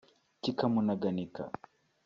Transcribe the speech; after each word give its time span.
kikamunaganika 0.41 1.43